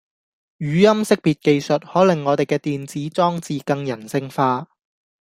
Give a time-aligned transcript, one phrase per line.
[0.59, 4.67] 語音識別技術可令我地既電子裝置更人性化